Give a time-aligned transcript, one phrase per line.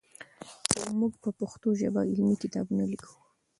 [0.99, 3.11] موږ په پښتو ژبه علمي کتابونه لیکو.